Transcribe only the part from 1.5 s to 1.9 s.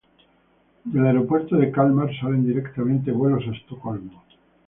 de